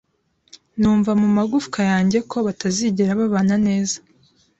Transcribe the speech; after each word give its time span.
Numva 0.79 1.11
mumagufwa 1.21 1.79
yanjye 1.91 2.17
ko 2.31 2.37
batazigera 2.47 3.17
babana 3.19 3.55
neza. 3.67 3.97